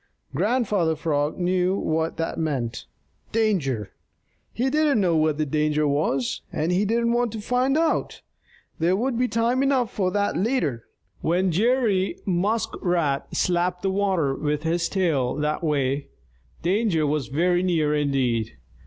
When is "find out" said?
7.39-8.23